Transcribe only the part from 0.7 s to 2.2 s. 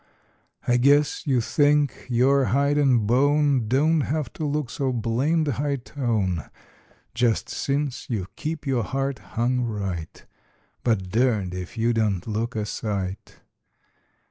guess you think